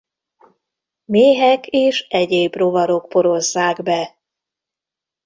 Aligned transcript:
Méhek 1.05 1.67
és 1.67 2.07
egyéb 2.09 2.55
rovarok 2.55 3.09
porozzák 3.09 3.83
be. 3.83 4.17